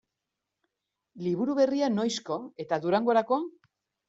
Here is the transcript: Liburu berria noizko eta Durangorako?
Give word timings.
Liburu 1.25 1.57
berria 1.59 1.91
noizko 1.99 2.39
eta 2.65 2.81
Durangorako? 2.89 3.41